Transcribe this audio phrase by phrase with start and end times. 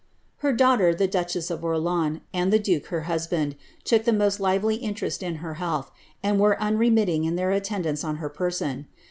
[0.37, 4.77] Her daughter, the duchess of Orleans, and the duke her husband, took the most lively
[4.77, 5.91] interest in her health,
[6.23, 8.87] and were unremitting in their attendance on her person.